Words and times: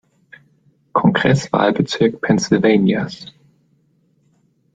Kongresswahlbezirk 0.93 2.21
Pennsylvanias. 2.21 3.27